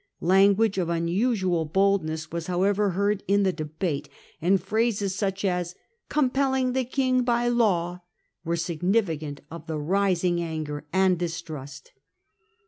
Language 0.23 0.79
of 0.79 0.89
unusual 0.89 1.63
boldness 1.63 2.31
was 2.31 2.47
however 2.47 2.89
heard 2.97 3.21
in 3.27 3.43
the 3.43 3.53
debate, 3.53 4.09
and 4.41 4.59
phrases 4.59 5.13
such 5.13 5.45
as 5.45 5.75
* 5.93 5.95
compelling 6.09 6.73
the 6.73 6.83
king 6.85 7.21
by 7.21 7.47
law 7.47 8.01
* 8.21 8.43
were 8.43 8.57
significant 8.57 9.41
of 9.51 9.67
the 9.67 9.77
rising 9.77 10.41
anger 10.41 10.87
and 10.91 11.19
distrust. 11.19 11.91